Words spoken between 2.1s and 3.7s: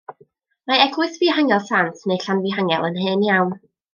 neu Llanfihangel, yn hen iawn.